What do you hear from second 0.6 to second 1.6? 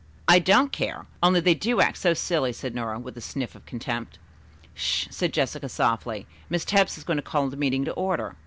care. Only they